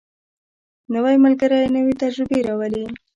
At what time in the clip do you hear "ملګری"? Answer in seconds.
1.25-1.61